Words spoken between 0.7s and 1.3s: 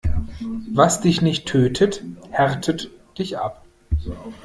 Was dich